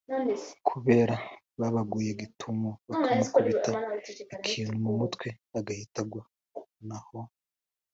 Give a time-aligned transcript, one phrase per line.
[0.67, 1.15] kubera
[1.59, 3.71] babaguye gitumo bakamukubita
[4.37, 5.27] ikintu mu mutwe
[5.57, 6.23] agahita agwa
[6.87, 7.19] naho